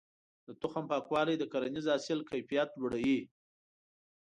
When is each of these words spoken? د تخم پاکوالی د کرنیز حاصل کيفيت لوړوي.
د 0.47 0.49
تخم 0.61 0.83
پاکوالی 0.91 1.35
د 1.39 1.43
کرنیز 1.51 1.85
حاصل 1.93 2.19
کيفيت 2.31 2.69
لوړوي. 2.79 3.19